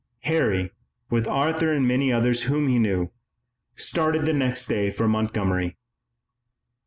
[0.21, 0.71] Harry,
[1.11, 3.11] with Arthur and many others whom he knew,
[3.75, 5.77] started the next day for Montgomery.